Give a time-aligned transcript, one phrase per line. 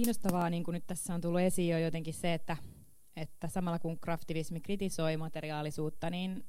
[0.00, 2.56] Kiinnostavaa, niin kuin nyt tässä on tullut esiin jo jotenkin se, että,
[3.16, 6.44] että samalla kun kraftivismi kritisoi materiaalisuutta, niin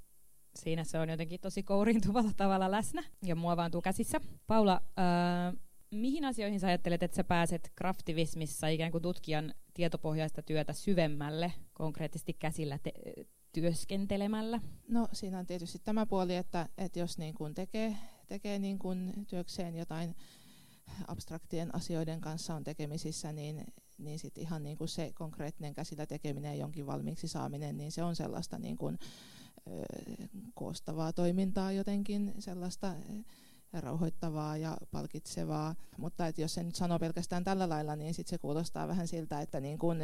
[0.56, 4.22] siinä se on jotenkin tosi kouriintuvalla tavalla läsnä ja muovaantuu käsissä.
[4.48, 5.60] Paula, äh,
[5.92, 12.34] mihin asioihin sä ajattelet, että sä pääset kraftivismissa ikään kuin tutkijan tietopohjaista työtä syvemmälle, konkreettisesti
[12.34, 12.94] käsillä te-
[13.54, 14.60] työskentelemällä?
[14.88, 19.14] No siinä on tietysti tämä puoli, että, että jos niin kuin tekee, tekee niin kuin
[19.28, 20.16] työkseen jotain
[21.08, 23.66] abstraktien asioiden kanssa on tekemisissä, niin,
[23.98, 28.04] niin sit ihan niin kuin se konkreettinen käsillä tekeminen ja jonkin valmiiksi saaminen, niin se
[28.04, 29.00] on sellaista niin kuin,
[29.68, 29.84] ö,
[30.54, 32.94] koostavaa toimintaa jotenkin, sellaista
[33.74, 35.76] rauhoittavaa ja palkitsevaa.
[35.98, 39.42] Mutta että jos se nyt sanoo pelkästään tällä lailla, niin sit se kuulostaa vähän siltä,
[39.42, 39.98] että niin kun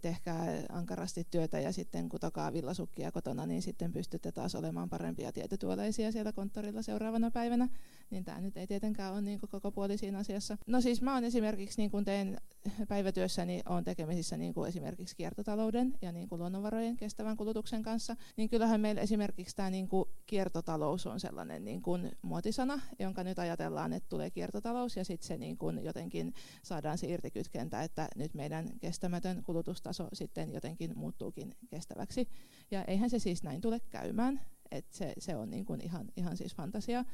[0.00, 6.12] tehkää ankarasti työtä ja sitten kutakaa villasukkia kotona, niin sitten pystytte taas olemaan parempia tietotuoleisia
[6.12, 7.68] siellä konttorilla seuraavana päivänä.
[8.10, 10.58] Niin tämä nyt ei tietenkään ole niin koko puoli siinä asiassa.
[10.66, 12.40] No siis mä oon esimerkiksi niin kun teen
[12.88, 18.48] päivätyössäni on tekemisissä niin kuin esimerkiksi kiertotalouden ja niin kuin luonnonvarojen kestävän kulutuksen kanssa, niin
[18.48, 23.92] kyllähän meillä esimerkiksi tämä niin kuin kiertotalous on sellainen niin kuin muotisana, jonka nyt ajatellaan,
[23.92, 28.78] että tulee kiertotalous ja sitten se niin kuin jotenkin saadaan se irtikytkentä, että nyt meidän
[28.80, 32.28] kestämätön kulutustaso sitten jotenkin muuttuukin kestäväksi.
[32.70, 36.36] Ja eihän se siis näin tule käymään, että se, se on niin kuin ihan, ihan
[36.36, 37.04] siis fantasia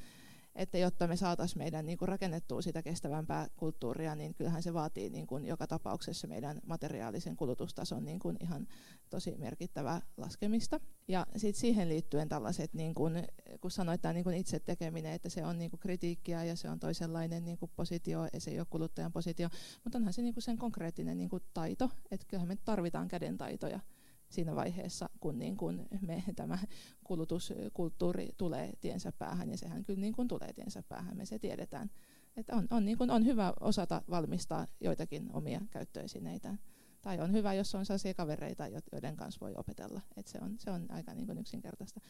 [0.56, 5.10] että jotta me saataisiin meidän niin kuin rakennettua sitä kestävämpää kulttuuria, niin kyllähän se vaatii
[5.10, 8.66] niin kuin joka tapauksessa meidän materiaalisen kulutustason niin kuin ihan
[9.10, 10.80] tosi merkittävää laskemista.
[11.08, 13.24] Ja sitten siihen liittyen tällaiset, niin kuin,
[13.60, 16.80] kun sanoit tämä niin itse tekeminen, että se on niin kuin kritiikkiä ja se on
[16.80, 19.48] toisenlainen niin kuin positio, ja se ei ole kuluttajan positio,
[19.84, 23.80] mutta onhan se niin kuin sen konkreettinen niin kuin taito, että kyllähän me tarvitaan kädentaitoja
[24.28, 26.58] siinä vaiheessa, kun niin kun me tämä
[27.04, 31.90] kulutuskulttuuri tulee tiensä päähän, ja sehän kyllä niin kun tulee tiensä päähän, me se tiedetään.
[32.36, 36.54] Että on, on, niin kun on hyvä osata valmistaa joitakin omia käyttöesineitä.
[37.02, 40.00] Tai on hyvä, jos on sellaisia kavereita, joiden kanssa voi opetella.
[40.16, 42.00] Et se, on, se on aika niin kun yksinkertaista.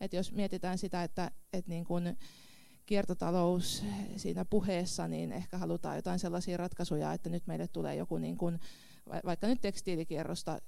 [0.00, 2.02] Et jos mietitään sitä, että et niin kun
[2.86, 3.84] kiertotalous
[4.16, 8.58] siinä puheessa, niin ehkä halutaan jotain sellaisia ratkaisuja, että nyt meille tulee joku niin kun
[9.24, 10.60] vaikka nyt tekstiilikierrosta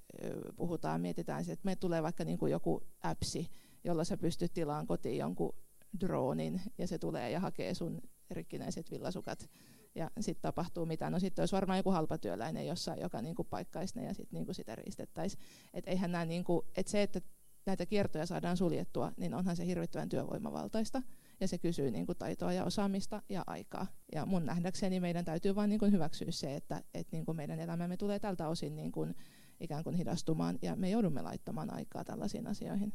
[0.56, 3.50] puhutaan, mietitään, että me tulee vaikka niin kuin joku appsi,
[3.84, 5.54] jolla sä pystyt tilaan kotiin jonkun
[6.00, 8.00] dronin ja se tulee ja hakee sun
[8.30, 9.50] rikkinäiset villasukat
[9.94, 11.10] ja sitten tapahtuu mitä.
[11.10, 14.74] No sitten olisi varmaan joku halpatyöläinen jossain, joka niinku paikkaisi ne ja sitten niinku sitä
[14.74, 15.42] riistettäisiin.
[15.74, 17.20] Et eihän nämä niinku, et se, että
[17.66, 21.02] näitä kiertoja saadaan suljettua, niin onhan se hirvittävän työvoimavaltaista
[21.40, 23.86] ja se kysyy niin kuin taitoa ja osaamista ja aikaa.
[24.14, 27.60] Ja mun nähdäkseni meidän täytyy vain niin kuin hyväksyä se, että, että niin kuin meidän
[27.60, 29.14] elämämme tulee tältä osin niin kuin
[29.60, 32.92] ikään kuin hidastumaan ja me joudumme laittamaan aikaa tällaisiin asioihin.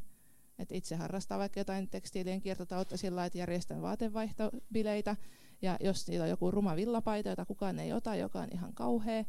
[0.58, 5.16] Et itse harrastaa vaikka jotain tekstiilien kiertotaloutta sillä että järjestän vaatevaihtobileitä
[5.62, 9.24] ja jos niillä on joku ruma villapaita, jota kukaan ei ota, joka on ihan kauhea,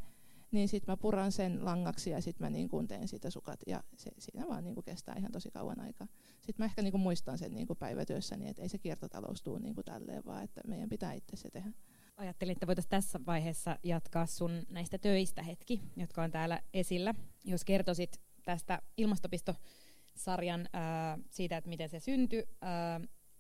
[0.51, 3.83] niin sitten mä puran sen langaksi ja sitten mä niin kuin teen siitä sukat ja
[3.97, 6.07] se, siinä vaan niin kuin kestää ihan tosi kauan aikaa.
[6.35, 9.59] Sitten mä ehkä niin kuin muistan sen niin kuin päivätyössäni, että ei se kiertotalous tule
[9.59, 11.72] niin kuin tälleen, vaan että meidän pitää itse se tehdä.
[12.17, 17.13] Ajattelin, että voitaisiin tässä vaiheessa jatkaa sun näistä töistä hetki, jotka on täällä esillä.
[17.45, 22.44] Jos kertoisit tästä ilmastopistosarjan ää, siitä, että miten se syntyi,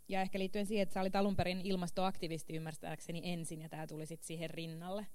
[0.07, 4.05] ja ehkä liittyen siihen, että sä olit alun perin ilmastoaktivisti ymmärtääkseni ensin, ja tämä tuli
[4.05, 5.07] sitten siihen rinnalle.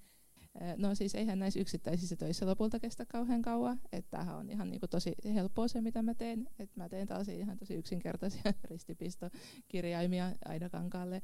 [0.77, 3.81] No siis eihän näissä yksittäisissä töissä lopulta kestä kauhean kauan.
[3.93, 6.49] Että tämähän on ihan niin tosi helppoa se, mitä mä teen.
[6.59, 11.23] Että mä teen taas ihan tosi yksinkertaisia ristipistokirjaimia Aidakankaalle.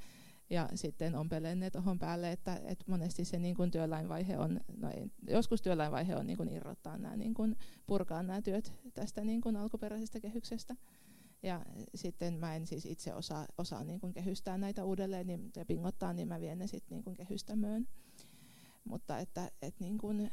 [0.50, 4.90] Ja sitten ompelen ne tuohon päälle, että, että monesti se niin kuin työläinvaihe on, no
[4.90, 7.56] ei, joskus työläinvaihe on niin kuin irrottaa nämä, niin kuin
[7.86, 10.76] purkaa nämä työt tästä niin kuin alkuperäisestä kehyksestä.
[11.42, 15.64] Ja sitten mä en siis itse osaa, osaa niin kuin kehystää näitä uudelleen niin, ja
[15.64, 17.86] pingottaa, niin mä vien ne sitten niin kehystämöön.
[18.88, 20.30] Mutta että, että niin kuin,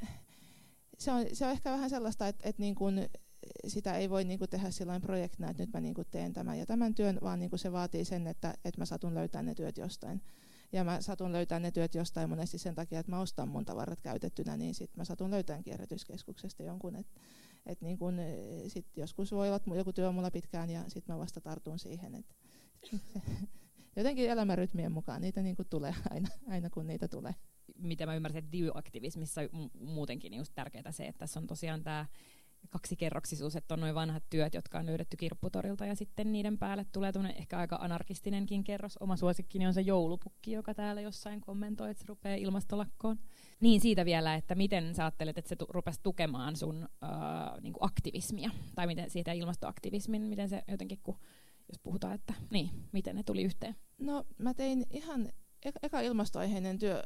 [0.99, 3.09] se, on, se on ehkä vähän sellaista, että, että niin kuin,
[3.67, 6.59] sitä ei voi niin kuin tehdä sellainen projektina, että nyt mä niin kuin teen tämän
[6.59, 9.55] ja tämän työn, vaan niin kuin se vaatii sen, että, että mä satun löytämään ne
[9.55, 10.21] työt jostain.
[10.71, 14.01] Ja mä satun löytämään ne työt jostain monesti sen takia, että mä ostan mun tavarat
[14.01, 16.95] käytettynä, niin sitten mä satun löytämään kierrätyskeskuksesta jonkun.
[16.95, 17.07] Et,
[17.65, 18.17] et niin kun,
[18.67, 21.79] sit joskus voi olla, että joku työ on mulla pitkään ja sitten mä vasta tartun
[21.79, 22.15] siihen.
[22.15, 22.35] Et,
[23.95, 27.35] jotenkin elämänrytmien mukaan niitä niin tulee aina, aina, kun niitä tulee
[27.77, 29.41] mitä mä ymmärsin, että dioaktivismissa
[29.79, 32.05] muutenkin niin just tärkeää se, että tässä on tosiaan tämä
[32.69, 37.11] kaksikerroksisuus, että on noin vanhat työt, jotka on löydetty kirpputorilta ja sitten niiden päälle tulee
[37.35, 38.97] ehkä aika anarkistinenkin kerros.
[38.99, 43.19] Oma suosikkini on se joulupukki, joka täällä jossain kommentoi, että se rupeaa ilmastolakkoon.
[43.59, 47.09] Niin siitä vielä, että miten sä ajattelet, että se tu- rupesi tukemaan sun äh,
[47.61, 51.17] niin aktivismia, tai miten siitä ilmastoaktivismin, miten se jotenkin, kun,
[51.67, 53.75] jos puhutaan, että niin, miten ne tuli yhteen?
[53.97, 55.29] No mä tein ihan
[55.83, 57.03] eka ilmastoaiheinen työ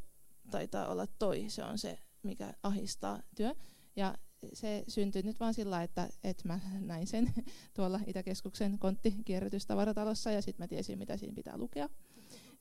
[0.52, 1.46] taitaa olla toi.
[1.48, 3.56] Se on se, mikä ahistaa työ.
[3.96, 4.18] Ja
[4.54, 7.34] se syntyi nyt vaan sillä, että, että mä näin sen
[7.76, 11.90] tuolla Itäkeskuksen kontti-kierrätystavaratalossa ja sitten mä tiesin, mitä siinä pitää lukea.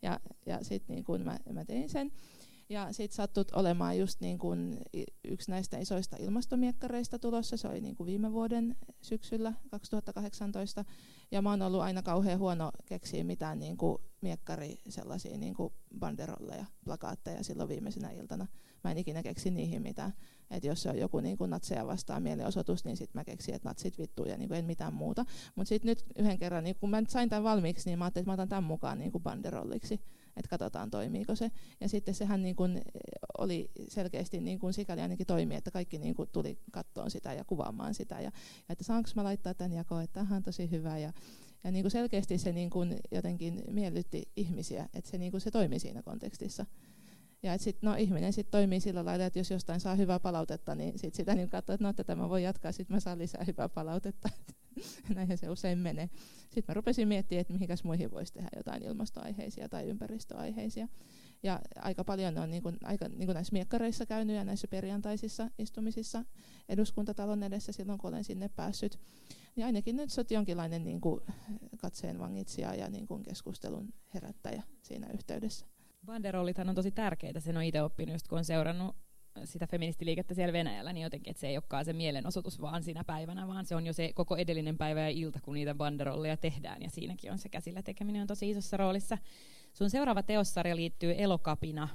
[0.03, 2.13] Ja, ja sitten niin kun mä, mä tein sen.
[2.69, 4.81] Ja sitten sattut olemaan just niin kuin
[5.25, 7.57] yksi näistä isoista ilmastomiekkareista tulossa.
[7.57, 10.85] Se oli niin kuin viime vuoden syksyllä 2018.
[11.31, 15.73] Ja mä oon ollut aina kauhean huono keksiä mitään niin kuin miekkari sellaisia niin kuin
[15.99, 18.47] banderolleja, plakaatteja silloin viimeisenä iltana.
[18.85, 20.13] Mä en ikinä keksi niihin mitään.
[20.51, 23.69] Että jos se on joku niin kuin natseja vastaan mielenosoitus, niin sitten mä keksin, että
[23.69, 25.25] natsit vittuu ja niin kuin en mitään muuta.
[25.55, 28.23] Mutta sitten nyt yhden kerran, niin kun mä nyt sain tämän valmiiksi, niin mä ajattelin,
[28.23, 30.01] että mä otan tämän mukaan niin kuin banderolliksi
[30.37, 31.51] että katsotaan toimiiko se.
[31.81, 32.83] Ja sitten sehän niin kuin
[33.39, 37.45] oli selkeästi niin kuin sikäli ainakin toimi, että kaikki niin kuin tuli kattoon sitä ja
[37.45, 38.15] kuvaamaan sitä.
[38.15, 38.33] Ja, ja
[38.69, 40.99] että saanko mä laittaa tämän jakoon, että tämä on tosi hyvä.
[40.99, 41.13] Ja,
[41.65, 45.51] ja niin kuin selkeästi se niin kuin jotenkin miellytti ihmisiä, että se, niin kuin se
[45.51, 46.67] toimi siinä kontekstissa.
[47.43, 50.75] Ja että sit, no, ihminen sitten toimii sillä lailla, että jos jostain saa hyvää palautetta,
[50.75, 53.45] niin sit sitä niin katsoo, että no, tätä mä voin jatkaa, sitten mä saan lisää
[53.45, 54.29] hyvää palautetta.
[55.15, 56.11] Näinhän se usein menee.
[56.41, 60.89] Sitten mä rupesin miettimään, että mihinkäs muihin voisi tehdä jotain ilmastoaiheisia tai ympäristöaiheisia.
[61.43, 65.51] Ja aika paljon on niin kuin, aika, niin kuin näissä miekkareissa käynyt ja näissä perjantaisissa
[65.59, 66.25] istumisissa
[66.69, 68.99] eduskuntatalon edessä silloin, kun olen sinne päässyt.
[69.57, 71.21] Ja ainakin nyt se on jonkinlainen niin kuin
[71.79, 75.67] katseen vangitsija ja niin kuin keskustelun herättäjä siinä yhteydessä.
[76.07, 78.97] Banderollithan on tosi tärkeitä, sen on itse oppinut just kun on seurannut
[79.45, 83.49] sitä feministiliikettä siellä Venäjällä, niin jotenkin, että se ei olekaan se mielenosoitus vaan siinä päivänä,
[83.49, 86.91] vaan se on jo se koko edellinen päivä ja ilta, kun niitä banderolleja tehdään, ja
[86.91, 89.19] siinäkin on se käsillä tekeminen on tosi isossa roolissa.
[89.73, 91.89] Sun seuraava teossarja liittyy Elokapina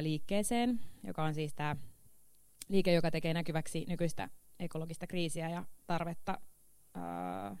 [0.00, 1.76] liikkeeseen, joka on siis tämä
[2.68, 4.28] liike, joka tekee näkyväksi nykyistä
[4.60, 6.38] ekologista kriisiä ja tarvetta
[6.94, 7.56] ää,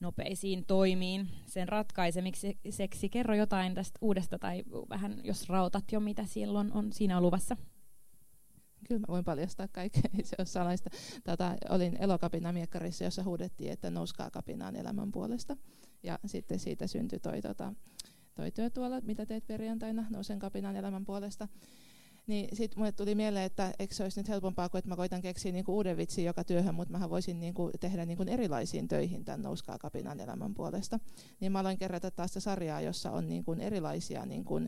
[0.00, 3.08] nopeisiin toimiin sen ratkaisemiseksi.
[3.10, 7.56] Kerro jotain tästä uudesta tai vähän, jos rautat jo, mitä silloin on siinä luvassa.
[8.88, 10.90] Kyllä mä voin paljastaa kaikkea, ei se ole salaista.
[11.24, 15.56] Tätä, olin elokapina miekkarissa, jossa huudettiin, että nouskaa kapinaan elämän puolesta.
[16.02, 17.74] Ja sitten siitä syntyi toi, tota,
[18.34, 21.48] toi työ tuolla, mitä teet perjantaina, nousen kapinaan elämän puolesta.
[22.26, 25.22] Niin sitten mulle tuli mieleen, että eikö se olisi nyt helpompaa kuin, että mä koitan
[25.22, 29.42] keksiä niinku uuden vitsin joka työhön, mutta mä voisin niinku tehdä niinku erilaisiin töihin tämän
[29.42, 30.98] Nouskaa kapinan elämän puolesta.
[31.40, 34.60] Niin mä aloin kerätä taas sarjaa, jossa on niinku erilaisia niinku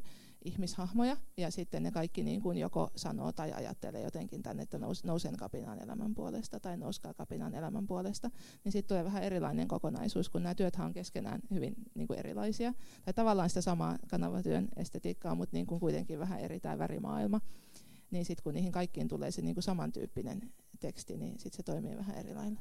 [0.44, 5.04] ihmishahmoja, ja sitten ne kaikki niin kuin joko sanoo tai ajattelee jotenkin tänne, että nous,
[5.04, 8.30] nousen kapinaan elämän puolesta tai nouskaa kapinaan elämän puolesta,
[8.64, 12.74] niin sitten tulee vähän erilainen kokonaisuus, kun nämä työt on keskenään hyvin niin kuin erilaisia.
[13.04, 17.40] Tai tavallaan sitä samaa kanavatyön estetiikkaa, mutta niin kuin kuitenkin vähän eri tämä värimaailma.
[18.10, 21.96] Niin sitten kun niihin kaikkiin tulee se niin kuin samantyyppinen teksti, niin sitten se toimii
[21.96, 22.60] vähän eri lailla.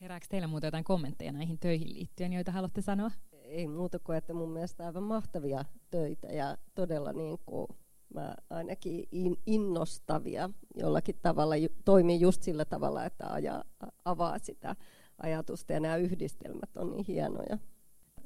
[0.00, 3.10] Herääkö teillä muuta jotain kommentteja näihin töihin liittyen, joita haluatte sanoa?
[3.54, 7.66] Ei muuta kuin, että mun mielestä aivan mahtavia töitä ja todella niin kuin
[8.14, 11.54] mä ainakin in, innostavia jollakin tavalla,
[11.84, 13.64] toimii just sillä tavalla, että aja,
[14.04, 14.76] avaa sitä
[15.22, 17.58] ajatusta ja nämä yhdistelmät on niin hienoja.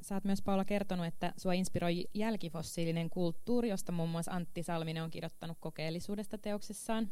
[0.01, 5.03] Sä oot myös Paula kertonut, että sua inspiroi jälkifossiilinen kulttuuri, josta muun muassa Antti Salminen
[5.03, 7.09] on kirjoittanut kokeellisuudesta teoksessaan.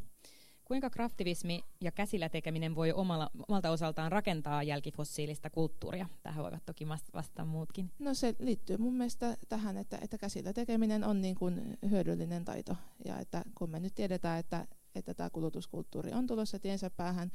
[0.67, 6.09] Kuinka kraftivismi ja käsillä tekeminen voi omalla, omalta osaltaan rakentaa jälkifossiilista kulttuuria?
[6.23, 7.91] Tähän voivat toki vastata muutkin.
[7.99, 12.75] No se liittyy mun mielestä tähän, että, että käsillä tekeminen on niin kuin hyödyllinen taito.
[13.05, 17.31] Ja että kun me nyt tiedetään, että, että tämä kulutuskulttuuri on tulossa tiensä päähän,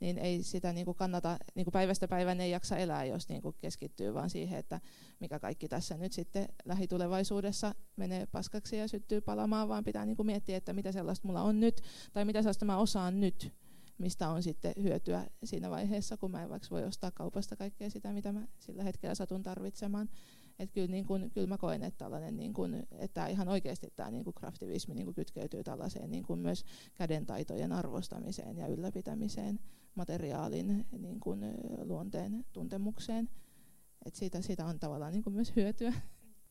[0.00, 3.42] niin ei sitä niin kuin kannata, niin kuin päivästä päivään ei jaksa elää, jos niin
[3.42, 4.80] kuin keskittyy vaan siihen, että
[5.20, 10.26] mikä kaikki tässä nyt sitten lähitulevaisuudessa menee paskaksi ja syttyy palamaan, vaan pitää niin kuin
[10.26, 13.52] miettiä, että mitä sellaista mulla on nyt, tai mitä sellaista mä osaan nyt,
[13.98, 18.12] mistä on sitten hyötyä siinä vaiheessa, kun mä en vaikka voi ostaa kaupasta kaikkea sitä,
[18.12, 20.08] mitä mä sillä hetkellä satun tarvitsemaan.
[20.58, 24.10] Että kyllä, niin kun, kyllä mä koen, että, tällainen, niin kun, että ihan oikeasti tämä
[24.10, 26.64] niin kraftivismi niin kytkeytyy tällaiseen niin kun myös
[26.94, 29.60] kädentaitojen arvostamiseen ja ylläpitämiseen
[29.94, 31.40] materiaalin niin kuin,
[31.82, 33.28] luonteen tuntemukseen.
[34.06, 35.92] Et siitä, siitä on tavallaan niin kuin myös hyötyä.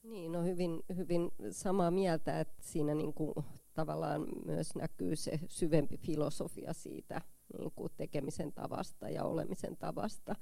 [0.04, 3.34] Niin, no hyvin, hyvin samaa mieltä, että siinä niin kuin,
[3.74, 7.22] tavallaan myös näkyy se syvempi filosofia siitä
[7.58, 10.36] niin kuin tekemisen tavasta ja olemisen tavasta.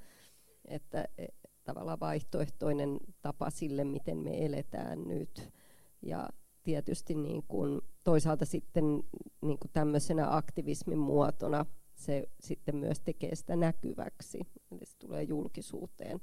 [0.64, 1.26] Että e,
[1.64, 5.52] tavallaan vaihtoehtoinen tapa sille, miten me eletään nyt.
[6.02, 6.28] Ja
[6.62, 8.84] tietysti niin kuin, toisaalta sitten
[9.40, 11.66] niin kuin tämmöisenä aktivismin muotona
[11.98, 14.40] se sitten myös tekee sitä näkyväksi.
[14.70, 16.20] Eli se tulee julkisuuteen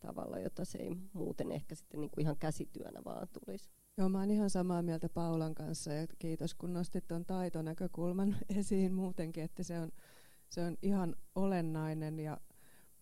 [0.00, 3.70] tavalla, jota se ei muuten ehkä sitten niin kuin ihan käsityönä vaan tulisi.
[3.96, 8.94] Joo, mä oon ihan samaa mieltä Paulan kanssa ja kiitos kun nostit tuon taitonäkökulman esiin
[8.94, 9.92] muutenkin, että se on,
[10.48, 12.40] se on ihan olennainen ja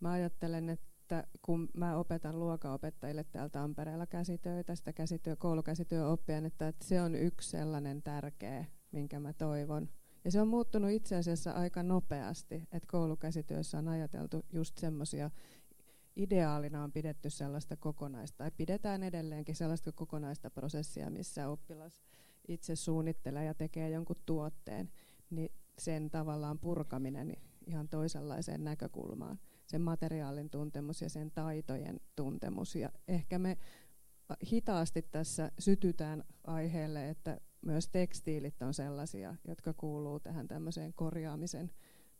[0.00, 6.84] mä ajattelen, että kun mä opetan luokaopettajille täällä Tampereella käsitöitä, sitä käsityö, koulukäsityöoppia, että, että
[6.84, 9.88] se on yksi sellainen tärkeä, minkä mä toivon,
[10.28, 15.30] Ja se on muuttunut itse asiassa aika nopeasti, että koulukäsityössä on ajateltu just semmoisia,
[16.16, 22.02] ideaalina on pidetty sellaista kokonaista, tai pidetään edelleenkin sellaista kokonaista prosessia, missä oppilas
[22.49, 24.90] itse suunnittelee ja tekee jonkun tuotteen,
[25.30, 29.38] niin sen tavallaan purkaminen ihan toisenlaiseen näkökulmaan.
[29.66, 32.76] Sen materiaalin tuntemus ja sen taitojen tuntemus.
[32.76, 33.56] Ja ehkä me
[34.52, 41.70] hitaasti tässä sytytään aiheelle, että myös tekstiilit on sellaisia, jotka kuuluu tähän tämmöiseen korjaamisen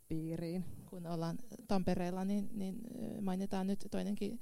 [0.09, 0.65] piiriin.
[0.87, 1.39] Kun ollaan
[1.69, 2.81] Tampereella, niin, niin
[3.21, 4.41] mainitaan nyt toinenkin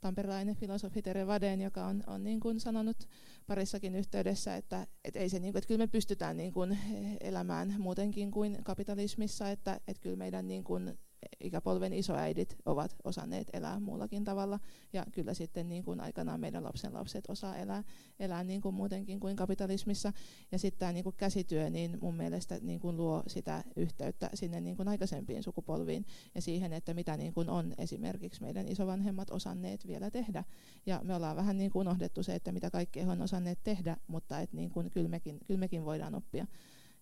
[0.00, 3.08] tamperelainen filosofi Tere Vaden, joka on, on niin kuin sanonut
[3.46, 6.78] parissakin yhteydessä, että, että, ei se niin kuin, että kyllä me pystytään niin kuin
[7.20, 10.98] elämään muutenkin kuin kapitalismissa, että, että kyllä meidän niin kuin
[11.40, 14.60] ikäpolven isoäidit ovat osanneet elää muullakin tavalla.
[14.92, 17.84] Ja kyllä sitten niin kuin aikanaan meidän lapsen lapset osaa elää,
[18.20, 20.12] elää niin kuin muutenkin kuin kapitalismissa.
[20.52, 24.60] Ja sitten tämä niin kuin käsityö niin mun mielestä niin kuin luo sitä yhteyttä sinne
[24.60, 29.86] niin kuin aikaisempiin sukupolviin ja siihen, että mitä niin kuin on esimerkiksi meidän isovanhemmat osanneet
[29.86, 30.44] vielä tehdä.
[30.86, 33.96] Ja me ollaan vähän niin kuin unohdettu se, että mitä kaikkea he on osanneet tehdä,
[34.06, 36.46] mutta että niin kuin kyllä, mekin, kyllä mekin voidaan oppia.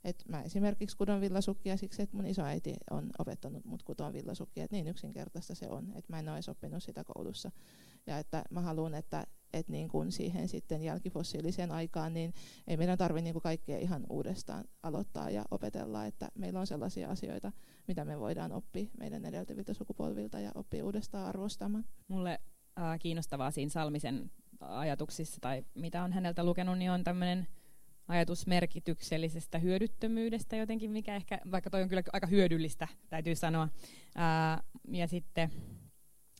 [0.07, 4.65] Et mä esimerkiksi kudon villasukkia siksi, että mun isoäiti on opettanut mut kudon villasukkia.
[4.65, 7.51] Et niin yksinkertaista se on, että mä en ole oppinut sitä koulussa.
[8.07, 12.35] Ja että mä haluan, että, että niin kun siihen sitten jälkifossiiliseen aikaan, niin
[12.67, 17.53] ei meidän tarvitse niin kaikkea ihan uudestaan aloittaa ja opetella, että meillä on sellaisia asioita,
[17.89, 21.85] mitä me voidaan oppia meidän edeltäviltä sukupolvilta ja oppia uudestaan arvostamaan.
[22.09, 22.39] Mulle
[22.79, 27.47] äh, kiinnostavaa siinä Salmisen ajatuksissa tai mitä on häneltä lukenut, niin on tämmöinen
[28.09, 33.69] ajatus merkityksellisestä hyödyttömyydestä jotenkin, mikä ehkä, vaikka toi on kyllä aika hyödyllistä, täytyy sanoa.
[34.15, 35.51] Ää, ja sitten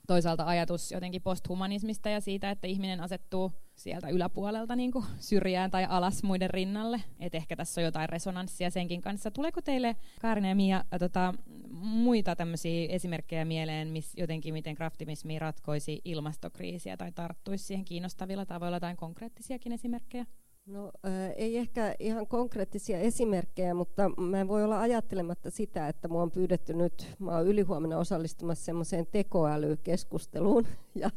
[0.07, 5.87] toisaalta ajatus jotenkin posthumanismista ja siitä, että ihminen asettuu sieltä yläpuolelta niin kuin syrjään tai
[5.89, 7.03] alas muiden rinnalle.
[7.21, 9.31] Et ehkä tässä on jotain resonanssia senkin kanssa.
[9.31, 11.35] Tuleeko teille, Kaarina ja Mia, tota,
[11.81, 18.81] muita tämmöisiä esimerkkejä mieleen, miss, jotenkin miten kraftimismi ratkoisi ilmastokriisiä tai tarttuisi siihen kiinnostavilla tavoilla
[18.81, 20.27] tai konkreettisiakin esimerkkejä?
[20.67, 26.09] No äh, ei ehkä ihan konkreettisia esimerkkejä, mutta mä en voi olla ajattelematta sitä, että
[26.09, 31.11] mua on pyydetty nyt, mä oon ylihuomenna osallistumassa semmoiseen tekoälykeskusteluun, ja,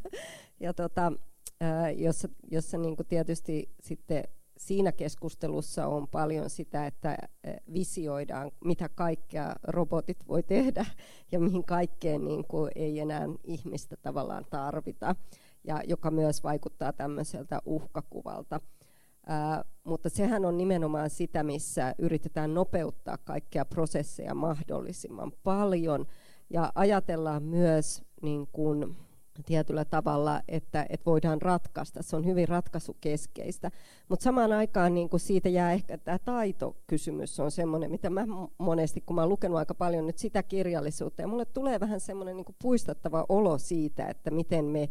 [0.59, 1.11] ja tota,
[1.63, 4.23] äh, jossa, jossa niin tietysti sitten
[4.57, 7.17] siinä keskustelussa on paljon sitä, että
[7.73, 10.85] visioidaan, mitä kaikkea robotit voi tehdä
[11.31, 15.15] ja mihin kaikkeen niin ei enää ihmistä tavallaan tarvita,
[15.63, 18.61] ja joka myös vaikuttaa tämmöiseltä uhkakuvalta.
[19.83, 26.05] Mutta sehän on nimenomaan sitä, missä yritetään nopeuttaa kaikkia prosesseja mahdollisimman paljon
[26.49, 28.95] ja ajatellaan myös niin kuin,
[29.45, 32.03] tietyllä tavalla, että, että voidaan ratkaista.
[32.03, 33.71] Se on hyvin ratkaisukeskeistä.
[34.09, 38.25] Mutta samaan aikaan niin kuin siitä jää ehkä tämä taitokysymys on semmoinen, mitä mä
[38.57, 42.35] monesti, kun mä oon lukenut aika paljon nyt sitä kirjallisuutta, ja mulle tulee vähän semmoinen
[42.35, 44.89] niin puistattava olo siitä, että miten me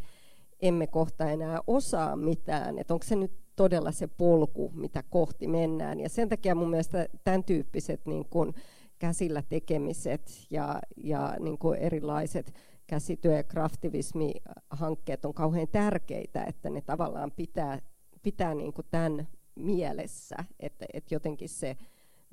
[0.60, 2.78] emme kohta enää osaa mitään.
[2.78, 6.00] Että onko se nyt todella se polku, mitä kohti mennään.
[6.00, 8.54] Ja sen takia mun mielestä tämän tyyppiset niin kuin
[8.98, 12.54] käsillä tekemiset ja, ja niin kuin erilaiset
[12.86, 17.78] käsityö- ja kraftivismi-hankkeet on kauhean tärkeitä, että ne tavallaan pitää,
[18.22, 21.76] pitää niin kuin tämän mielessä, että, että jotenkin se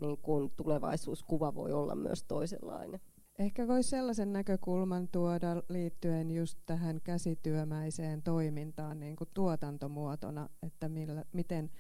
[0.02, 3.00] niin kuin tulevaisuuskuva voi olla myös toisenlainen.
[3.40, 11.26] Ehkä voisi sellaisen näkökulman tuoda liittyen just tähän käsityömäiseen toimintaan niin kuin tuotantomuotona, että millä,
[11.34, 11.72] miten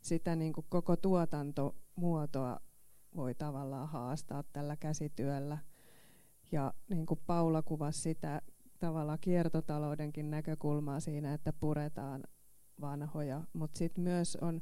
[0.00, 2.60] sitä niin kuin koko tuotantomuotoa
[3.16, 5.58] voi tavallaan haastaa tällä käsityöllä.
[6.52, 8.42] Ja niin kuin Paula kuvasi sitä
[8.78, 12.24] tavallaan kiertotaloudenkin näkökulmaa siinä, että puretaan
[12.80, 14.60] vanhoja, mutta sitten myös on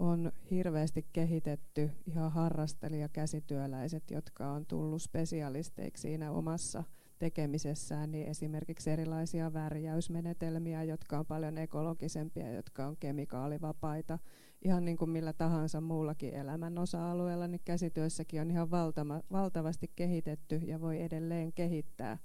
[0.00, 6.84] on hirveästi kehitetty ihan harrastelijakäsityöläiset, jotka on tullut spesialisteiksi siinä omassa
[7.18, 14.18] tekemisessään, niin esimerkiksi erilaisia värjäysmenetelmiä, jotka on paljon ekologisempia, jotka on kemikaalivapaita.
[14.64, 20.56] Ihan niin kuin millä tahansa muullakin elämän osa-alueella, niin käsityössäkin on ihan valtava, valtavasti kehitetty
[20.56, 22.18] ja voi edelleen kehittää,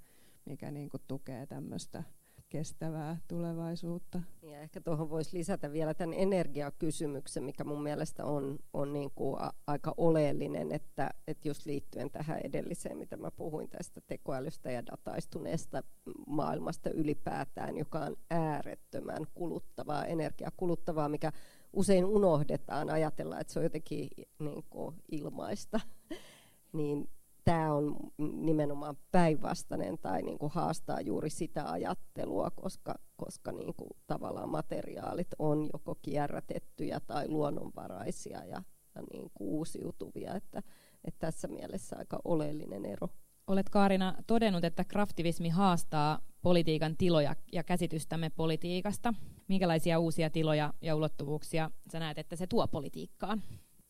[0.45, 2.03] mikä niin kuin tukee tämmöistä
[2.49, 4.21] kestävää tulevaisuutta.
[4.41, 9.41] Ja ehkä tuohon voisi lisätä vielä tämän energiakysymyksen, mikä mun mielestä on, on niin kuin
[9.41, 14.85] a, aika oleellinen, että, että just liittyen tähän edelliseen, mitä mä puhuin tästä tekoälystä ja
[14.85, 15.83] dataistuneesta
[16.27, 21.31] maailmasta ylipäätään, joka on äärettömän kuluttavaa, energiakuluttavaa, mikä
[21.73, 24.09] usein unohdetaan, ajatella, että se on jotenkin
[24.39, 25.79] niin kuin ilmaista,
[26.73, 27.09] niin
[27.45, 33.89] tämä on nimenomaan päinvastainen tai niin kuin haastaa juuri sitä ajattelua, koska, koska niin kuin
[34.07, 38.63] tavallaan materiaalit on joko kierrätettyjä tai luonnonvaraisia ja,
[38.95, 40.35] ja niin kuin uusiutuvia.
[40.35, 40.63] Että,
[41.03, 43.07] että tässä mielessä aika oleellinen ero.
[43.47, 49.13] Olet Kaarina todennut, että kraftivismi haastaa politiikan tiloja ja käsitystämme politiikasta.
[49.47, 53.41] Minkälaisia uusia tiloja ja ulottuvuuksia sä näet, että se tuo politiikkaan?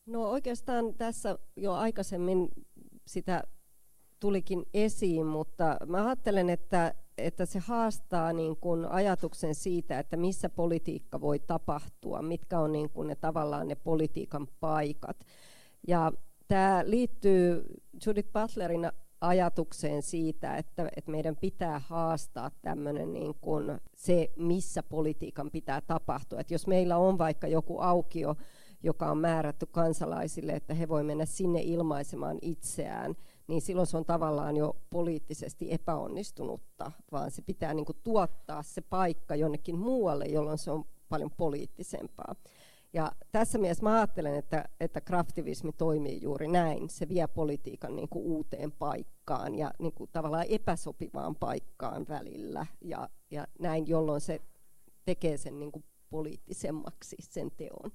[0.06, 2.48] No oikeastaan tässä jo aikaisemmin
[3.06, 3.42] sitä
[4.20, 10.48] tulikin esiin, mutta mä ajattelen, että, että se haastaa niin kuin ajatuksen siitä, että missä
[10.48, 15.16] politiikka voi tapahtua, mitkä on niin kuin ne tavallaan ne politiikan paikat.
[15.88, 16.12] Ja
[16.48, 17.64] tämä liittyy
[18.06, 25.50] Judith Butlerin ajatukseen siitä, että, että meidän pitää haastaa tämmöinen niin kuin se, missä politiikan
[25.50, 26.40] pitää tapahtua.
[26.40, 28.36] Että jos meillä on vaikka joku aukio,
[28.82, 33.14] joka on määrätty kansalaisille, että he voi mennä sinne ilmaisemaan itseään,
[33.46, 38.80] niin silloin se on tavallaan jo poliittisesti epäonnistunutta, vaan se pitää niin kuin tuottaa se
[38.80, 42.34] paikka jonnekin muualle, jolloin se on paljon poliittisempaa.
[42.92, 46.90] Ja tässä mielessä mä ajattelen, että, että kraftivismi toimii juuri näin.
[46.90, 52.66] Se vie politiikan niin kuin uuteen paikkaan ja niin kuin tavallaan epäsopivaan paikkaan välillä.
[52.80, 54.40] Ja, ja näin, jolloin se
[55.04, 57.92] tekee sen niin kuin poliittisemmaksi sen teon.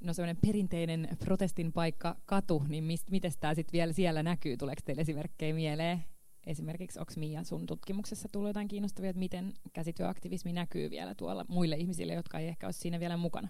[0.00, 4.56] No semmoinen perinteinen protestin paikka, katu, niin miten tämä sitten vielä siellä näkyy?
[4.56, 6.04] Tuleeko teille esimerkkejä mieleen?
[6.46, 11.76] Esimerkiksi onko Mia sun tutkimuksessa tullut jotain kiinnostavia, että miten käsityöaktivismi näkyy vielä tuolla muille
[11.76, 13.48] ihmisille, jotka ei ehkä ole siinä vielä mukana?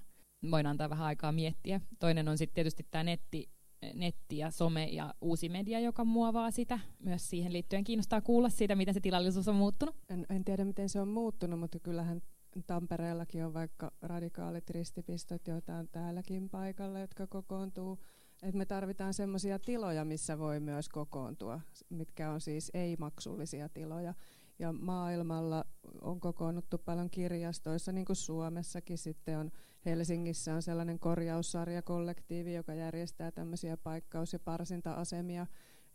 [0.51, 1.81] voin antaa vähän aikaa miettiä.
[1.99, 3.51] Toinen on sitten tietysti tämä netti,
[3.95, 6.79] netti ja some ja uusi media, joka muovaa sitä.
[6.99, 9.97] Myös siihen liittyen kiinnostaa kuulla siitä, miten se tilallisuus on muuttunut.
[10.09, 12.23] En, en tiedä, miten se on muuttunut, mutta kyllähän
[12.67, 17.99] Tampereellakin on vaikka radikaalit ristipistot, joita on täälläkin paikalla, jotka kokoontuu.
[18.43, 21.61] Et me tarvitaan sellaisia tiloja, missä voi myös kokoontua,
[21.91, 24.15] mitkä on siis ei-maksullisia tiloja.
[24.59, 25.65] Ja maailmalla
[26.01, 29.51] on kokoonnuttu paljon kirjastoissa, niin kuin Suomessakin sitten on
[29.87, 35.47] Helsingissä on sellainen korjaussarjakollektiivi, joka järjestää tämmöisiä paikkaus- ja parsinta-asemia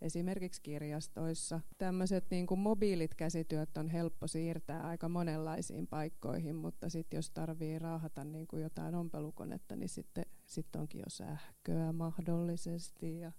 [0.01, 1.59] esimerkiksi kirjastoissa.
[1.77, 7.79] Tämmöiset niin kuin mobiilit käsityöt on helppo siirtää aika monenlaisiin paikkoihin, mutta sitten jos tarvii
[7.79, 13.31] raahata niin kuin jotain ompelukonetta, niin sitten sit onkin jo sähköä mahdollisesti ja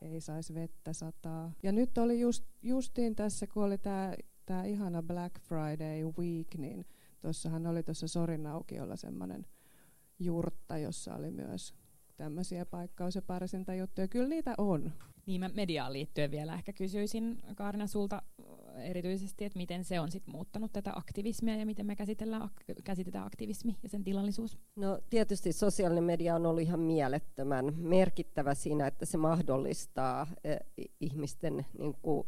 [0.00, 1.52] ei saisi vettä sataa.
[1.62, 4.14] Ja nyt oli just, justiin tässä, kun oli tämä
[4.46, 6.86] tää ihana Black Friday week, niin
[7.20, 9.46] tuossahan oli tuossa Sorinaukiolla semmoinen–
[10.18, 11.74] jurtta, jossa oli myös
[12.16, 14.08] tämmöisiä paikkaus- ja parsintajuttuja.
[14.08, 14.92] Kyllä niitä on.
[15.28, 18.22] Niin mä mediaan liittyen vielä ehkä kysyisin Kaarina sulta
[18.76, 22.48] erityisesti, että miten se on sit muuttanut tätä aktivismia ja miten me käsitellään,
[22.84, 24.58] käsitetään aktivismi ja sen tilallisuus?
[24.76, 30.58] No tietysti sosiaalinen media on ollut ihan mielettömän merkittävä siinä, että se mahdollistaa eh,
[31.00, 32.26] ihmisten niin kuin,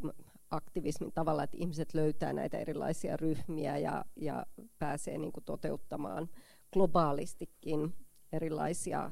[0.51, 4.47] aktivismin tavalla, että ihmiset löytää näitä erilaisia ryhmiä ja, ja
[4.79, 6.29] pääsee niin kuin, toteuttamaan
[6.73, 7.95] globaalistikin
[8.33, 9.11] erilaisia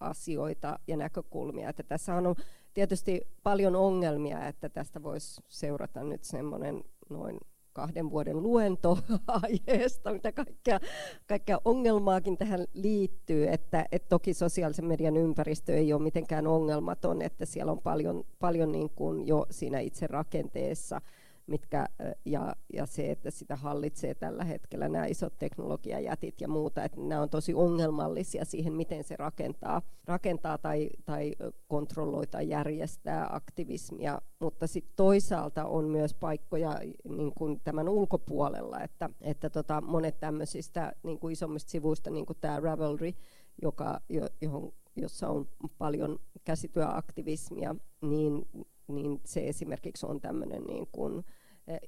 [0.00, 1.68] asioita ja näkökulmia.
[1.68, 2.26] Että tässä on
[2.74, 7.40] tietysti paljon ongelmia, että tästä voisi seurata nyt semmoinen noin
[7.72, 8.98] kahden vuoden luento
[9.42, 10.80] aiheesta, mitä kaikkea,
[11.26, 17.46] kaikkea ongelmaakin tähän liittyy, että, että toki sosiaalisen median ympäristö ei ole mitenkään ongelmaton, että
[17.46, 21.00] siellä on paljon, paljon niin kuin jo siinä itse rakenteessa
[21.50, 21.86] mitkä,
[22.24, 27.22] ja, ja se, että sitä hallitsee tällä hetkellä nämä isot teknologiajätit ja muuta, että nämä
[27.22, 31.34] on tosi ongelmallisia siihen, miten se rakentaa, rakentaa tai, tai
[31.68, 39.10] kontrolloi tai järjestää aktivismia, mutta sitten toisaalta on myös paikkoja niin kuin tämän ulkopuolella, että,
[39.20, 43.12] että tota, monet tämmöisistä niin kuin isommista sivuista, niin kuin tämä Ravelry,
[43.62, 44.00] joka,
[44.40, 48.48] johon, jossa on paljon käsityöaktivismia, niin,
[48.88, 51.24] niin se esimerkiksi on tämmöinen niin kuin,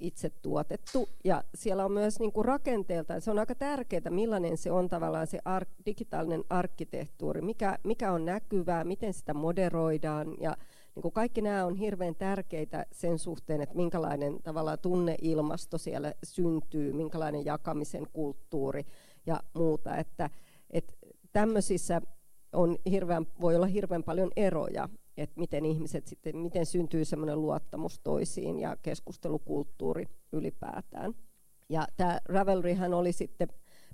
[0.00, 1.08] itse tuotettu.
[1.24, 5.26] Ja siellä on myös niin kuin rakenteelta, se on aika tärkeää, millainen se on tavallaan
[5.26, 10.56] se ar- digitaalinen arkkitehtuuri, mikä, mikä on näkyvää, miten sitä moderoidaan ja
[10.94, 16.92] niin kuin kaikki nämä on hirveän tärkeitä sen suhteen, että minkälainen tavallaan tunneilmasto siellä syntyy,
[16.92, 18.86] minkälainen jakamisen kulttuuri
[19.26, 19.96] ja muuta.
[19.96, 20.30] Että,
[20.70, 20.92] että
[21.32, 22.02] tämmöisissä
[22.52, 28.00] on hirveän, voi olla hirveän paljon eroja että miten ihmiset sitten, miten syntyy semmoinen luottamus
[28.00, 31.14] toisiin ja keskustelukulttuuri ylipäätään.
[31.68, 33.48] Ja tämä Ravelryhän oli sitten,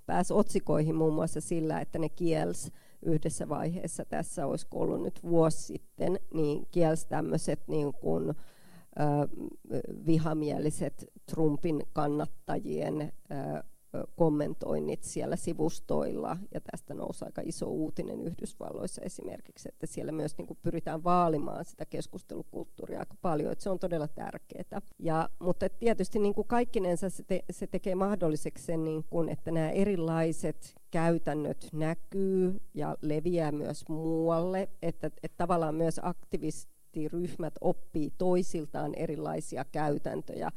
[0.07, 5.63] pääsi otsikoihin muun muassa sillä, että ne kiels yhdessä vaiheessa, tässä olisi ollut nyt vuosi
[5.63, 8.35] sitten, niin kielsi tämmöiset niin kuin,
[10.07, 13.13] vihamieliset Trumpin kannattajien
[14.17, 20.47] kommentoinnit siellä sivustoilla, ja tästä nousi aika iso uutinen Yhdysvalloissa esimerkiksi, että siellä myös niin
[20.47, 24.81] kuin pyritään vaalimaan sitä keskustelukulttuuria aika paljon, että se on todella tärkeää.
[24.99, 29.51] Ja, mutta tietysti niin kuin kaikkinensa se, te, se tekee mahdolliseksi sen, niin kuin, että
[29.51, 38.13] nämä erilaiset käytännöt näkyy ja leviää myös muualle, että, että tavallaan myös aktivist, aktivistiryhmät oppii
[38.19, 40.51] toisiltaan erilaisia käytäntöjä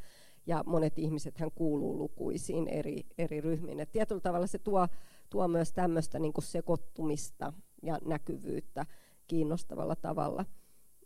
[0.46, 3.80] ja monet ihmiset hän kuuluu lukuisiin eri, eri ryhmiin.
[3.80, 4.88] Et tietyllä tavalla se tuo,
[5.30, 7.52] tuo myös tämmöistä niin sekoittumista
[7.82, 8.86] ja näkyvyyttä
[9.26, 10.44] kiinnostavalla tavalla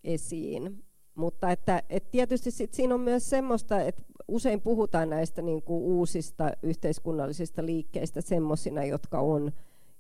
[0.05, 0.85] esiin.
[1.15, 5.83] Mutta että, että tietysti sit siinä on myös semmoista, että usein puhutaan näistä niin kuin
[5.83, 9.53] uusista yhteiskunnallisista liikkeistä semmoisina, jotka on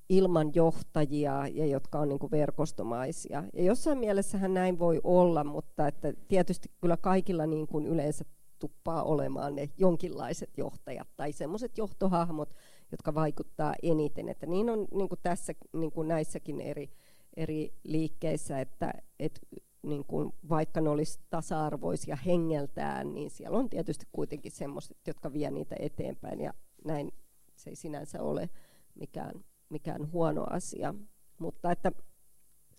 [0.09, 3.45] ilman johtajia ja jotka on niin kuin verkostomaisia.
[3.53, 8.25] Ja jossain mielessähän näin voi olla, mutta että tietysti kyllä kaikilla niin kuin yleensä
[8.59, 12.55] tuppaa olemaan ne jonkinlaiset johtajat tai semmoiset johtohahmot,
[12.93, 14.29] jotka vaikuttaa eniten.
[14.29, 16.91] Että niin on niin kuin tässä niin kuin näissäkin eri,
[17.37, 19.41] eri liikkeissä, että, että
[19.83, 25.51] niin kuin, vaikka ne olisi tasa-arvoisia hengeltään, niin siellä on tietysti kuitenkin semmoiset, jotka vie
[25.51, 27.13] niitä eteenpäin ja näin
[27.57, 28.51] se ei sinänsä ole
[28.95, 30.95] mikään, mikään huono asia.
[31.39, 31.93] Mutta että,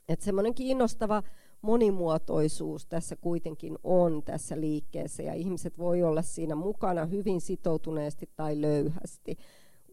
[0.09, 1.23] että semmoinen kiinnostava
[1.61, 8.61] monimuotoisuus tässä kuitenkin on tässä liikkeessä ja ihmiset voi olla siinä mukana hyvin sitoutuneesti tai
[8.61, 9.37] löyhästi.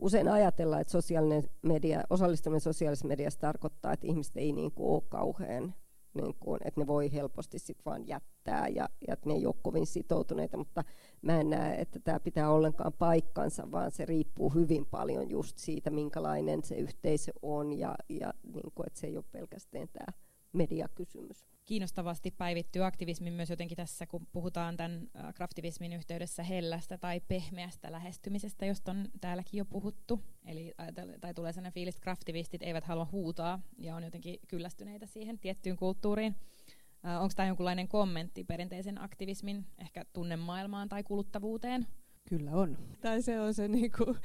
[0.01, 5.03] Usein ajatellaan, että sosiaalinen media, osallistuminen sosiaalisessa mediassa tarkoittaa, että ihmiset ei niin kuin ole
[5.09, 5.75] kauhean
[6.15, 9.55] niin kuin, että ne voi helposti sit vaan jättää ja, ja että ne ei ole
[9.63, 10.85] kovin sitoutuneita, mutta
[11.23, 15.91] mä en näe, että tämä pitää ollenkaan paikkansa, vaan se riippuu hyvin paljon just siitä,
[15.91, 20.19] minkälainen se yhteisö on ja, ja niin kuin, että se ei ole pelkästään tämä
[20.53, 21.54] mediakysymys.
[21.65, 28.67] Kiinnostavasti päivittyy aktivismi myös jotenkin tässä, kun puhutaan tämän kraftivismin yhteydessä hellästä tai pehmeästä lähestymisestä,
[28.67, 30.21] josta on täälläkin jo puhuttu.
[30.47, 30.75] Eli
[31.21, 35.77] tai tulee sellainen fiilis, että kraftivistit eivät halua huutaa ja on jotenkin kyllästyneitä siihen tiettyyn
[35.77, 36.37] kulttuuriin.
[37.21, 41.87] Onko tämä jonkinlainen kommentti perinteisen aktivismin ehkä tunnemaailmaan tai kuluttavuuteen?
[42.29, 42.79] Kyllä on.
[43.01, 44.17] Tai se on se niinku,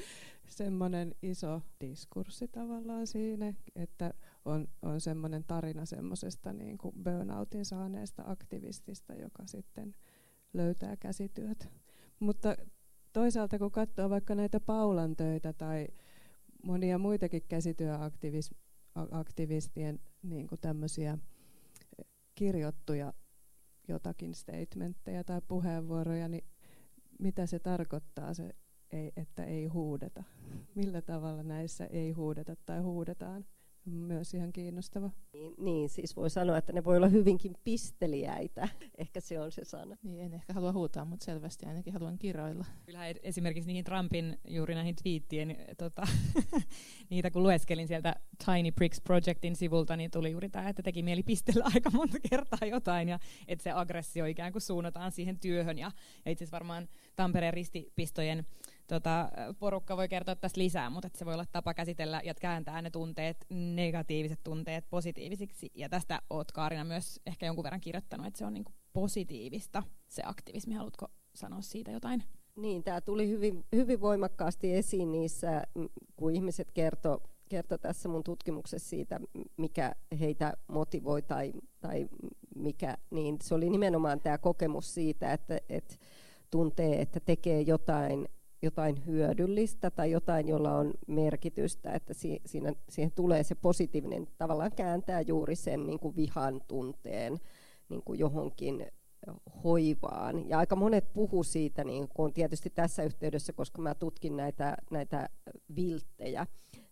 [0.47, 4.13] semmoinen iso diskurssi tavallaan siinä, että
[4.49, 9.95] on, on semmoinen tarina semmoisesta niin kuin burnoutin saaneesta aktivistista, joka sitten
[10.53, 11.69] löytää käsityöt.
[12.19, 12.55] Mutta
[13.13, 15.87] toisaalta kun katsoo vaikka näitä Paulan töitä tai
[16.63, 21.17] monia muitakin käsityöaktivistien niin tämmöisiä
[22.35, 23.13] kirjoittuja
[23.87, 26.43] jotakin statementteja tai puheenvuoroja, niin
[27.19, 28.55] mitä se tarkoittaa se,
[29.17, 30.23] että ei huudeta?
[30.75, 33.45] Millä tavalla näissä ei huudeta tai huudetaan?
[33.91, 35.09] Myös ihan kiinnostava.
[35.33, 38.69] Niin, niin, siis voi sanoa, että ne voi olla hyvinkin pisteliäitä.
[38.97, 39.97] Ehkä se on se sana.
[40.03, 42.65] Niin, en ehkä halua huutaa, mutta selvästi ainakin haluan kiroilla.
[42.85, 46.01] Kyllä esimerkiksi niihin Trumpin juuri näihin twiittien, tota,
[47.09, 51.23] niitä kun lueskelin sieltä Tiny Pricks Projectin sivulta, niin tuli juuri tämä, että teki mieli
[51.23, 55.77] pistellä aika monta kertaa jotain, ja että se aggressio ikään kuin suunnataan siihen työhön.
[55.77, 55.91] Ja,
[56.25, 58.45] ja itse asiassa varmaan Tampereen ristipistojen
[58.89, 62.89] tota, porukka voi kertoa tästä lisää, mutta se voi olla tapa käsitellä ja kääntää ne
[62.89, 65.71] tunteet, negatiiviset tunteet positiivisiksi.
[65.75, 70.21] Ja tästä oot Kaarina myös ehkä jonkun verran kirjoittanut, että se on niinku positiivista se
[70.25, 70.75] aktivismi.
[70.75, 72.23] Haluatko sanoa siitä jotain?
[72.55, 75.63] Niin, tämä tuli hyvin, hyvin voimakkaasti esiin niissä,
[76.15, 79.19] kun ihmiset kertoi kerto tässä mun tutkimuksessa siitä,
[79.57, 82.09] mikä heitä motivoi tai, tai
[82.55, 85.95] mikä, niin se oli nimenomaan tämä kokemus siitä, että, että
[86.49, 88.27] tuntee, että tekee jotain
[88.61, 94.71] jotain hyödyllistä tai jotain, jolla on merkitystä, että si, siinä, siihen tulee se positiivinen, tavallaan
[94.75, 97.37] kääntää juuri sen niin kuin vihan tunteen
[97.89, 98.87] niin kuin johonkin
[99.63, 100.49] hoivaan.
[100.49, 105.29] Ja aika monet puhu siitä, niin kuin tietysti tässä yhteydessä, koska mä tutkin näitä, näitä
[105.75, 106.47] vilttejä,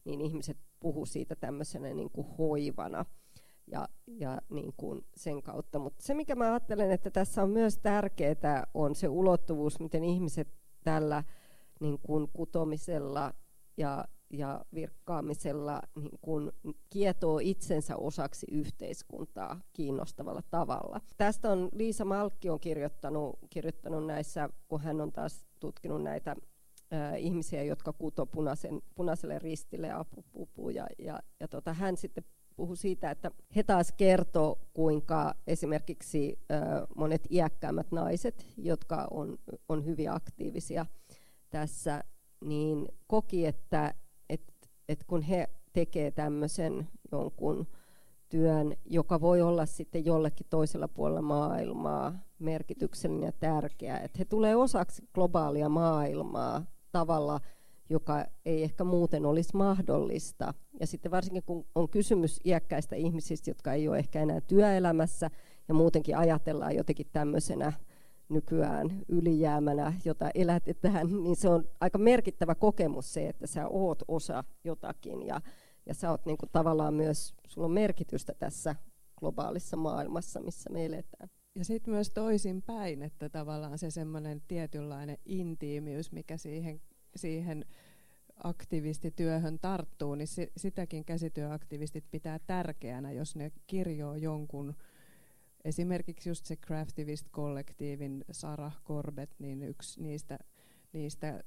[0.05, 3.05] niin ihmiset puhu siitä tämmöisenä niin kuin hoivana
[3.67, 5.79] ja, ja niin kuin sen kautta.
[5.79, 10.47] Mutta se, mikä mä ajattelen, että tässä on myös tärkeää, on se ulottuvuus, miten ihmiset
[10.83, 11.23] tällä
[11.79, 13.33] niin kuin kutomisella
[13.77, 16.51] ja, ja virkkaamisella niin kuin
[16.89, 21.01] kietoo itsensä osaksi yhteiskuntaa kiinnostavalla tavalla.
[21.17, 26.35] Tästä on Liisa Malkki on kirjoittanut, kirjoittanut näissä, kun hän on taas tutkinut näitä
[26.91, 30.87] ää, ihmisiä, jotka kuto punaisen, punaiselle ristille apupupuja.
[30.99, 32.23] Ja, ja tota, hän sitten
[32.55, 39.37] puhui siitä, että he taas kertoo, kuinka esimerkiksi ää, monet iäkkäämmät naiset, jotka on,
[39.69, 40.85] on hyvin aktiivisia–
[41.49, 42.03] tässä,
[42.41, 43.93] niin koki, että
[44.29, 44.41] et,
[44.89, 47.67] et kun he tekee tämmöisen jonkun
[48.29, 54.55] työn, joka voi olla sitten jollekin toisella puolella maailmaa merkityksellinen ja tärkeä, että he tulee
[54.55, 57.39] osaksi globaalia maailmaa tavalla,
[57.89, 60.53] joka ei ehkä muuten olisi mahdollista.
[60.79, 65.29] Ja sitten varsinkin kun on kysymys iäkkäistä ihmisistä, jotka ei ole ehkä enää työelämässä
[65.67, 67.73] ja muutenkin ajatellaan jotenkin tämmöisenä
[68.29, 74.43] nykyään ylijäämänä, jota elätetään, niin se on aika merkittävä kokemus se, että sä oot osa
[74.63, 75.41] jotakin ja,
[75.85, 78.75] ja sä oot niinku tavallaan myös, sulla on merkitystä tässä
[79.19, 81.29] globaalissa maailmassa, missä me eletään.
[81.55, 86.81] Ja sitten myös toisinpäin, että tavallaan se semmoinen tietynlainen intiimiys, mikä siihen,
[87.15, 87.65] siihen
[88.43, 94.75] aktivistityöhön tarttuu, niin si, sitäkin käsityöaktivistit pitää tärkeänä, jos ne kirjoo jonkun,
[95.67, 100.39] esimerkiksi just se Craftivist-kollektiivin Sarah Corbett, niin yksi niistä,
[100.93, 101.43] niistä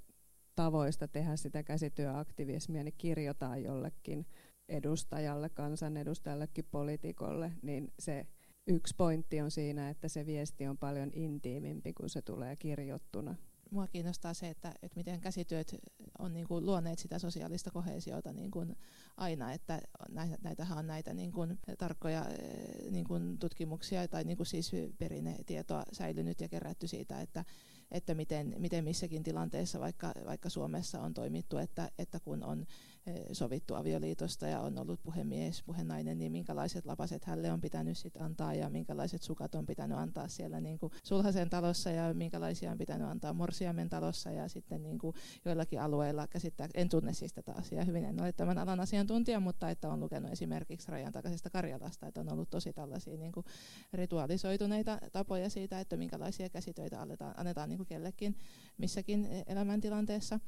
[0.56, 4.26] tavoista tehdä sitä käsityöaktivismia, niin kirjotaan jollekin
[4.68, 8.26] edustajalle, kansanedustajallekin, poliitikolle, niin se
[8.66, 13.35] yksi pointti on siinä, että se viesti on paljon intiimimpi, kun se tulee kirjoittuna
[13.70, 15.76] mua kiinnostaa se, että, että miten käsityöt
[16.18, 18.76] on niin kuin luoneet sitä sosiaalista kohesiota niin kuin
[19.16, 24.37] aina, että näitä, näitähän on näitä niin kuin tarkkoja eh, niin kuin tutkimuksia tai niin
[24.37, 27.44] kuin siis perinnetietoa säilynyt ja kerätty siitä, että,
[27.90, 32.66] että miten, miten missäkin tilanteessa, vaikka, vaikka Suomessa on toimittu, että, että kun on
[33.07, 38.16] Eh, sovittu avioliitosta ja on ollut puhemies, puhenainen, niin minkälaiset lapaset hälle on pitänyt sit
[38.16, 42.79] antaa ja minkälaiset sukat on pitänyt antaa siellä niin kuin sulhasen talossa ja minkälaisia on
[42.79, 47.53] pitänyt antaa morsiamen talossa ja sitten niin kuin joillakin alueilla käsittää, en tunne siis tätä
[47.53, 52.07] asiaa hyvin, en ole tämän alan asiantuntija, mutta että on lukenut esimerkiksi rajan takaisesta Karjalasta,
[52.07, 53.46] että on ollut tosi tällaisia niin kuin
[53.92, 58.36] ritualisoituneita tapoja siitä, että minkälaisia käsitöitä annetaan, annetaan niin kuin kellekin
[58.78, 60.40] missäkin elämäntilanteessa.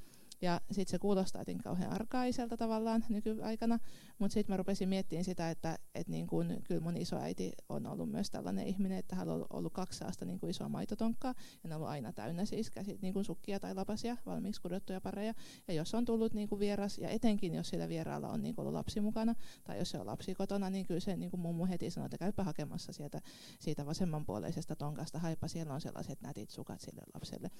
[0.42, 3.78] Ja sitten se kuulostaa jotenkin kauhean arkaiselta tavallaan nykyaikana,
[4.18, 8.10] mutta sitten mä rupesin miettimään sitä, että et niin kun, kyllä mun isoäiti on ollut
[8.10, 11.80] myös tällainen ihminen, että hän on ollut kaksi saasta niin isoa maitotonkkaa, ja ne on
[11.80, 15.34] ollut aina täynnä siis käsit, niin kuin sukkia tai lapasia, valmiiksi kudottuja pareja.
[15.68, 18.72] Ja jos on tullut niin kuin vieras, ja etenkin jos sillä vieraalla on niin ollut
[18.72, 21.90] lapsi mukana, tai jos se on lapsi kotona, niin kyllä se niin kuin mummu heti
[21.90, 23.20] sanoo, että käypä hakemassa sieltä,
[23.58, 27.50] siitä vasemmanpuoleisesta tonkasta, haipa siellä on sellaiset nätit sukat sille lapselle.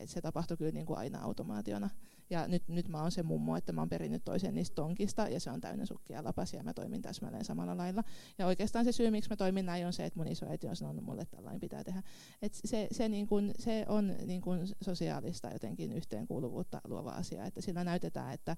[0.00, 1.90] Et se tapahtui kyllä niin kuin aina automaationa.
[2.30, 5.40] Ja nyt, nyt mä oon se mummo, että mä oon perinnyt toisen niistä tonkista ja
[5.40, 8.04] se on täynnä sukkia lapasia ja mä toimin täsmälleen samalla lailla.
[8.38, 11.04] Ja oikeastaan se syy, miksi mä toimin näin on se, että mun isoäiti on sanonut
[11.04, 12.02] mulle, että tällainen pitää tehdä.
[12.42, 17.60] Et se, se, niin kun, se on niin kun sosiaalista jotenkin yhteenkuuluvuutta luova asia, että
[17.60, 18.56] sillä näytetään, että,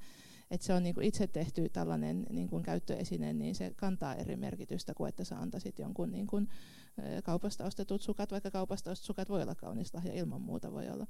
[0.51, 4.95] että se on niin itse tehty tällainen niin kun käyttöesine, niin se kantaa eri merkitystä
[4.95, 6.49] kuin että sä antaisit jonkun niin kun,
[7.25, 11.07] kaupasta ostetut sukat, vaikka kaupasta ostetut sukat voi olla kaunis lahja, ilman muuta voi olla.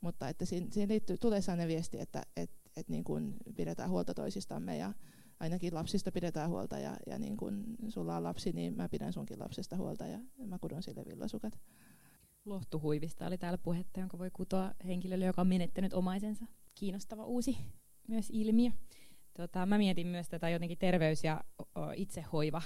[0.00, 4.14] Mutta että siinä, siinä liittyy, tulee sellainen viesti, että et, et niin kuin pidetään huolta
[4.14, 4.92] toisistamme ja
[5.40, 9.38] ainakin lapsista pidetään huolta ja, ja niin kuin sulla on lapsi, niin mä pidän sunkin
[9.38, 11.58] lapsesta huolta ja mä kudon sille villasukat.
[12.44, 16.46] Lohtuhuivista oli täällä puhetta, jonka voi kutoa henkilölle, joka on menettänyt omaisensa.
[16.74, 17.58] Kiinnostava uusi
[18.08, 18.70] myös ilmiö.
[19.36, 21.44] Tota, mä mietin myös tätä jotenkin terveys- ja
[21.96, 22.62] itsehoiva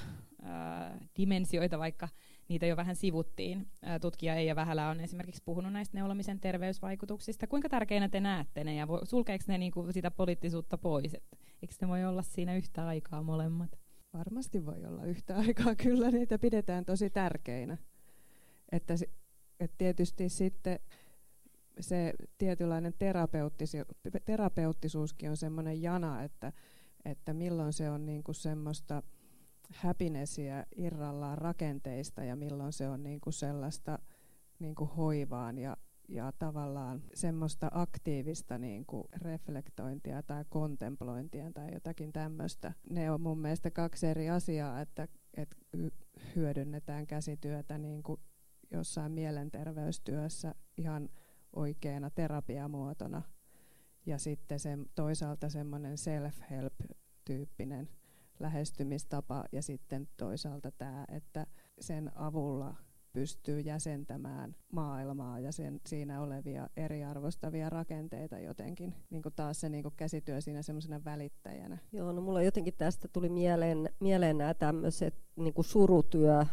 [1.16, 2.09] dimensioita, vaikka
[2.51, 3.69] niitä jo vähän sivuttiin.
[4.01, 7.47] Tutkija Eija Vähälä on esimerkiksi puhunut näistä neulomisen terveysvaikutuksista.
[7.47, 11.15] Kuinka tärkeinä te näette ne ja sulkeeko ne niinku sitä poliittisuutta pois?
[11.15, 13.79] Et eikö ne voi olla siinä yhtä aikaa molemmat?
[14.15, 17.79] Varmasti voi olla yhtä aikaa, kyllä niitä pidetään tosi tärkeinä.
[18.73, 18.95] Että,
[19.61, 20.79] että tietysti sitten
[21.81, 22.95] se tietynlainen
[24.25, 26.53] terapeuttisuuskin on semmoinen jana, että,
[27.05, 29.03] että milloin se on niinku semmoista
[29.71, 33.99] happinessia irrallaan rakenteista ja milloin se on niinku sellaista
[34.59, 35.77] niinku hoivaan ja,
[36.09, 42.73] ja tavallaan semmoista aktiivista niinku reflektointia tai kontemplointia tai jotakin tämmöistä.
[42.91, 45.57] Ne on mun mielestä kaksi eri asiaa, että, että
[46.37, 48.21] hyödynnetään käsityötä niinku
[48.71, 51.09] jossain mielenterveystyössä ihan
[51.57, 53.23] oikeana terapiamuotona
[54.07, 57.89] ja sitten se, toisaalta semmoinen self-help-tyyppinen
[58.40, 61.46] lähestymistapa ja sitten toisaalta tämä, että
[61.81, 62.74] sen avulla
[63.12, 68.94] pystyy jäsentämään maailmaa ja sen, siinä olevia eriarvostavia rakenteita jotenkin.
[69.11, 71.79] Niin kuin taas se niin kuin käsityö siinä semmoisena välittäjänä.
[71.92, 76.44] Joo, no mulla jotenkin tästä tuli mieleen, mieleen nämä tämmöiset niin surutyö,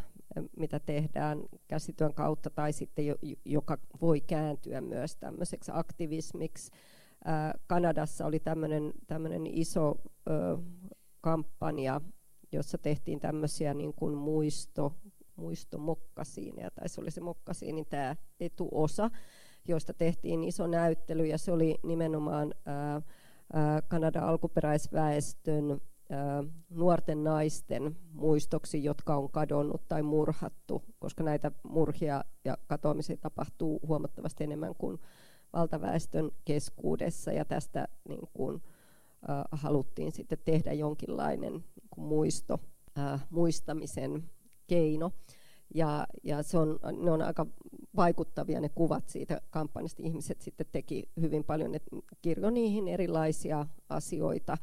[0.57, 6.71] mitä tehdään käsityön kautta tai sitten jo, joka voi kääntyä myös tämmöiseksi aktivismiksi.
[7.67, 8.39] Kanadassa oli
[9.07, 9.95] tämmöinen iso
[10.29, 10.57] ö,
[11.21, 12.01] kampanja,
[12.51, 14.93] jossa tehtiin tämmöisiä niin kuin muisto,
[15.35, 19.09] muistomokkasiineja, tai se oli se mokkasiinin tämä etuosa,
[19.67, 23.01] josta tehtiin iso näyttely, ja se oli nimenomaan ää,
[23.53, 32.23] ää, Kanadan alkuperäisväestön ää, nuorten naisten muistoksi, jotka on kadonnut tai murhattu, koska näitä murhia
[32.45, 34.99] ja katoamisia tapahtuu huomattavasti enemmän kuin
[35.53, 38.61] valtaväestön keskuudessa, ja tästä niin kuin,
[39.51, 42.59] haluttiin sitten tehdä jonkinlainen niin kuin muisto,
[43.29, 44.23] muistamisen
[44.67, 45.11] keino.
[45.75, 47.45] Ja, ja se on, ne on aika
[47.95, 50.03] vaikuttavia ne kuvat siitä kampanjasta.
[50.03, 51.81] Ihmiset sitten teki hyvin paljon, ne
[52.21, 54.57] kirjo niihin erilaisia asioita,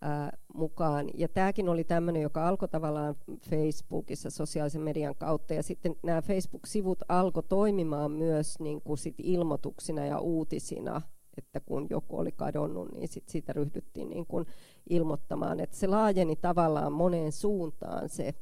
[0.00, 1.06] ää, mukaan.
[1.14, 3.14] Ja tämäkin oli tämmöinen, joka alkoi tavallaan
[3.50, 5.54] Facebookissa sosiaalisen median kautta.
[5.54, 11.00] Ja sitten nämä Facebook-sivut alkoi toimimaan myös niin kuin sit ilmoituksina ja uutisina
[11.38, 14.46] että kun joku oli kadonnut, niin sit siitä ryhdyttiin niin kuin
[14.90, 15.60] ilmoittamaan.
[15.60, 18.34] Että se laajeni tavallaan moneen suuntaan se,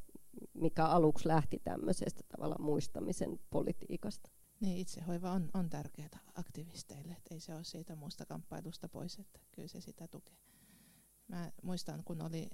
[0.55, 4.31] mikä aluksi lähti tämmöisestä tavallaan muistamisen politiikasta.
[4.61, 9.41] Niin, itsehoiva on, on tärkeää aktivisteille, että ei se ole siitä muusta kamppailusta pois, että
[9.53, 10.37] kyllä se sitä tukee.
[11.29, 12.49] Mä muistan, kun oli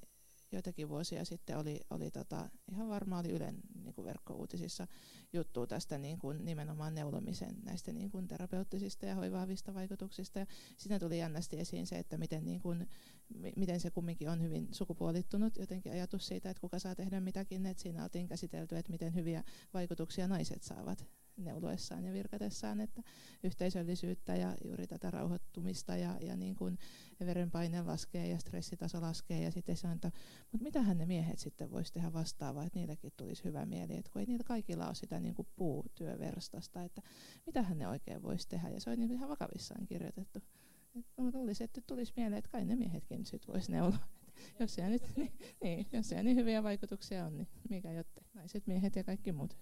[0.52, 4.87] joitakin vuosia sitten oli, oli tota, ihan varmaan oli Ylen niin kuin verkkouutisissa
[5.32, 10.38] juttu tästä niin kuin nimenomaan neulomisen näistä niin kuin terapeuttisista ja hoivaavista vaikutuksista.
[10.38, 12.88] Ja siinä tuli jännästi esiin se, että miten, niin kuin,
[13.56, 17.66] miten se kumminkin on hyvin sukupuolittunut jotenkin ajatus siitä, että kuka saa tehdä mitäkin.
[17.66, 21.06] Että siinä oltiin käsitelty, että miten hyviä vaikutuksia naiset saavat
[21.37, 23.03] neuloessaan ja virkatessaan, että
[23.42, 26.79] yhteisöllisyyttä ja juuri tätä rauhoittumista ja, ja niin kuin
[27.20, 30.12] verenpaine laskee ja stressitaso laskee ja sitten se on, että
[30.53, 34.20] mutta mitähän ne miehet sitten voisi tehdä vastaavaa, että niillekin tulisi hyvä mieli, että kun
[34.20, 37.03] ei niillä kaikilla ole sitä niin kuin puutyöverstasta, että
[37.46, 40.40] mitähän ne oikein voisi tehdä ja se on niin ihan vakavissaan kirjoitettu.
[40.94, 43.99] Mutta luulisi, että tulisi mieleen, että kai ne miehetkin sitten voisi neuloa.
[44.61, 48.66] Jos siellä nyt niin, niin, jos siellä niin hyviä vaikutuksia on, niin mikä jotte, naiset,
[48.66, 49.57] miehet ja kaikki muut.